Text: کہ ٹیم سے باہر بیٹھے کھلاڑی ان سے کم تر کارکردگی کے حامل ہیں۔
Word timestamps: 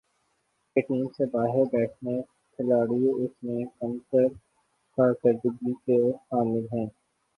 کہ 0.75 0.81
ٹیم 0.81 1.05
سے 1.15 1.25
باہر 1.33 1.65
بیٹھے 1.73 2.15
کھلاڑی 2.59 3.01
ان 3.09 3.27
سے 3.35 3.63
کم 3.71 3.97
تر 4.09 4.27
کارکردگی 4.97 5.73
کے 5.85 5.99
حامل 6.27 6.65
ہیں۔ 6.73 6.85